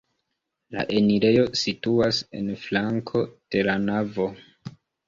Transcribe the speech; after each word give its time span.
La 0.75 0.85
enirejo 1.01 1.45
situas 1.65 2.23
en 2.41 2.51
flanko 2.65 3.25
de 3.57 3.67
la 3.71 3.79
navo. 3.89 4.33